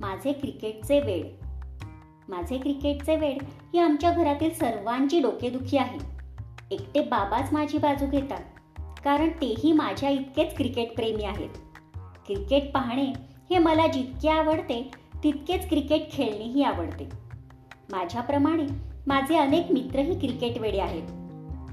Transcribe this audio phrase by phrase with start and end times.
[0.00, 1.26] माझे क्रिकेटचे वेड.
[2.28, 5.98] माझे क्रिकेटचे वेड ही आमच्या घरातील सर्वांची डोकेदुखी आहे.
[6.70, 8.40] एकटे बाबाच माझी बाजू घेतात.
[9.04, 11.48] कारण तेही माझ्या इतकेच क्रिकेट प्रेमी आहेत.
[12.26, 13.12] क्रिकेट पाहणे
[13.50, 14.90] हे मला जितके आवडते
[15.24, 17.08] तितकेच क्रिकेट खेळणेही आवडते.
[17.92, 18.66] माझ्याप्रमाणे
[19.06, 21.08] माझे अनेक मित्रही क्रिकेट वेडे आहेत.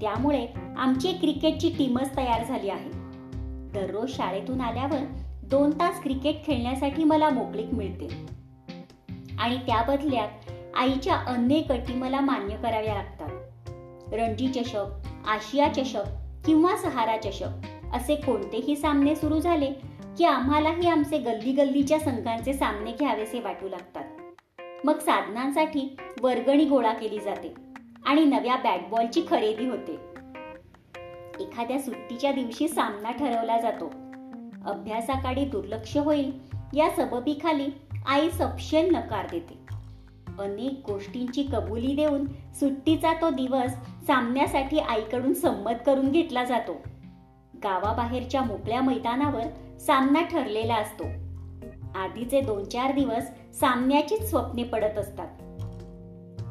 [0.02, 0.48] त्यामुळे
[0.78, 2.89] आमची क्रिकेटची टीमच तयार झाली आहे.
[3.73, 8.08] दररोज शाळेतून आल्यावर दोन तास क्रिकेट खेळण्यासाठी मला मोकळीक मिळते.
[9.40, 10.27] आणि त्या बदल्यात
[10.76, 13.30] आईच्या अनेक अटी मला मान्य कराव्या लागतात.
[14.13, 14.86] रणजी चषक
[15.27, 16.03] आशिया चषक
[16.45, 17.48] किंवा सहारा चषक
[17.94, 19.72] असे कोणतेही सामने सुरू झाले
[20.17, 24.03] की आम्हालाही आमचे गल्ली गल्लीच्या संघांचे सामने घ्यावेसे वाटू लागतात.
[24.86, 27.53] मग साधनांसाठी वर्गणी गोळा केली जाते
[28.05, 30.00] आणि नव्या बॅटबॉलची खरेदी होते.
[31.39, 34.05] एखाद्या सुट्टीच्या दिवशी सामना ठरवला जातो.
[34.66, 36.39] अभ्यासाकडे दुर्लक्ष होईल.
[36.73, 37.67] या सबबीखाली
[38.08, 39.59] आई सपशेल नकार देते.
[40.39, 43.72] अनेक गोष्टींची कबुली देऊन सुट्टीचा तो दिवस
[44.08, 46.73] सामन्यासाठी आईकडून संमत करून घेतला जातो.
[47.64, 51.04] गावाबाहेरच्या मोकळ्या मैदानावर सामना ठरलेला असतो.
[51.95, 53.23] आधीचे दोन चार दिवस
[53.59, 55.28] सामन्याचीच स्वप्ने पडत असतात.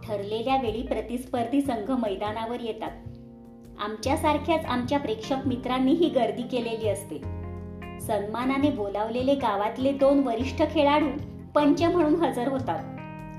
[0.05, 2.91] ठरलेल्या वेळी प्रतिस्पर्धी संघ मैदानावर येतात.
[3.81, 7.44] आमच्यासारख्याच आमच्या प्रेक्षक मित्रांनीही गर्दी केलेली असते.
[8.06, 11.06] सन्मानाने बोलावलेले गावातले दोन वरिष्ठ खेळाडू
[11.55, 12.78] पंच म्हणून हजर होतात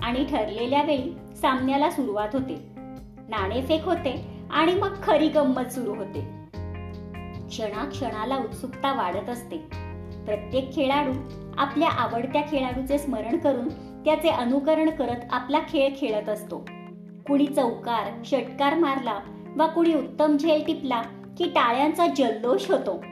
[0.03, 2.55] आणि ठरलेल्या वेळी सामन्याला सुरुवात होते.
[3.29, 6.21] नाणेफेक होते आणि मग खरी गंमत सुरू होते.
[7.47, 9.57] क्षणाक्षणाला उत्सुकता वाढत असते.
[10.25, 11.11] प्रत्येक खेळाडू
[11.57, 13.69] आपल्या आवडत्या खेळाडूचे स्मरण करून
[14.05, 16.65] त्याचे अनुकरण करत आपला खेळ खेळत असतो.
[17.27, 19.19] कुणी चौकार षटकार मारला
[19.55, 21.01] वा कुणी उत्तम झेल टिपला
[21.37, 23.03] की टाळ्यांचा जल्लोष होतो.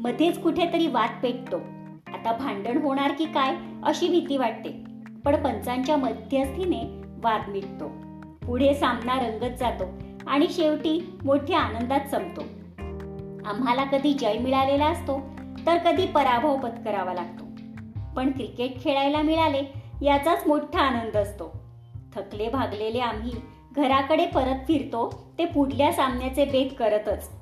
[0.00, 1.56] मध्येच कुठेतरी वाद पेटतो.
[2.06, 4.84] आता भांडण होणार की काय अशी भीती वाटते.
[5.24, 7.88] पण पंचांच्या मध्यस्थीने वाद मिटतो.
[8.46, 9.84] पुढे सामना रंगत जातो
[10.26, 12.40] आणि शेवटी मोठ्या आनंदात संपतो.
[13.48, 15.20] आम्हाला कधी जय मिळालेला असतो
[15.66, 17.44] तर कधी पराभव पत्करावा लागतो.
[18.16, 19.62] पण क्रिकेट खेळायला मिळाले
[20.02, 21.52] याचाच मोठा आनंद असतो.
[22.14, 23.32] थकले भागलेले आम्ही
[23.76, 27.39] घराकडे परत फिरतो ते पुढल्या सामन्याचे बेत करतच.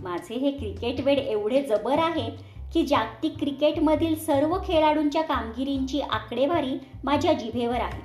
[0.00, 2.30] माझे हे क्रिकेट वेड एवढे जबर आहे
[2.72, 8.02] की जागतिक क्रिकेटमधील सर्व खेळाडूंच्या कामगिरींची आकडेवारी माझ्या जिभेवर आहे.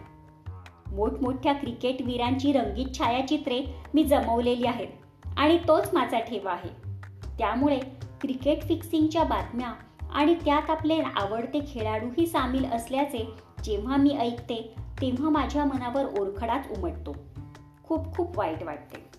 [0.96, 3.62] मोठमोठ्या क्रिकेटवीरांची रंगीत छायाचित्रे
[3.94, 4.88] मी जमवलेली आहेत
[5.38, 6.70] आणि तोच माझा ठेवा आहे.
[7.38, 7.80] त्यामुळे
[8.22, 9.74] क्रिकेट फिक्सिंगच्या बातम्या
[10.12, 13.34] आणि त्यात आपले आवडते खेळाडूही सामील असल्याचे
[13.64, 17.16] जेव्हा मी ऐकते तेव्हा माझ्या मनावर ओरखडाच उमटतो.
[17.84, 19.12] खूप खूप वाईट वाटते.